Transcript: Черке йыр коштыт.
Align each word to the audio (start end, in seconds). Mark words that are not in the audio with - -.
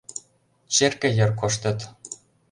Черке 0.73 1.09
йыр 1.17 1.31
коштыт. 1.39 1.79